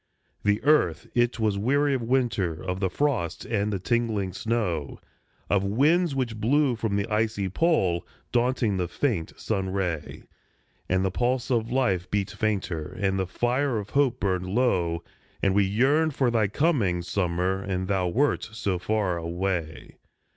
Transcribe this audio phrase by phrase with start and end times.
[0.43, 4.99] The earth it was weary of winter, of the frost and the tingling snow,
[5.47, 10.23] Of winds which blew from the icy Pole, daunting the faint sun ray;
[10.89, 15.03] And the pulse of life beat fainter, and the fire of hope burned low,
[15.43, 19.97] And we yearned for thy coming, summer, and thou wert so far away.